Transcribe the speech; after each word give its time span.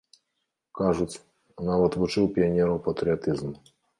Кажуць, 0.79 1.19
нават 1.69 1.99
вучыў 2.03 2.25
піянераў 2.37 2.83
патрыятызму. 2.91 3.53